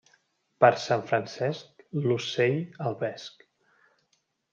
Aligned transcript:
Per 0.63 0.69
Sant 0.83 1.03
Francesc, 1.09 1.83
l'ocell 2.05 2.57
al 2.87 2.97
vesc. 3.03 3.45